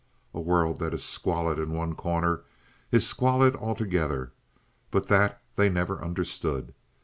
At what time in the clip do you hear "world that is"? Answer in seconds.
0.41-1.03